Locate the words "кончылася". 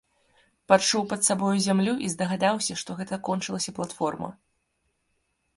3.29-3.71